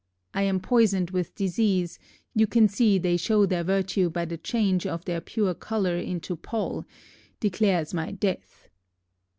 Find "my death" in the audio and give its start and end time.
7.93-8.67